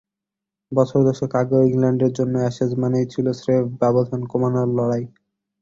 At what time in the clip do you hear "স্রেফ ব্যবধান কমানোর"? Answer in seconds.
3.39-4.69